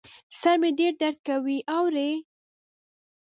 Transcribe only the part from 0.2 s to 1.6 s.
سر مي ډېر درد کوي،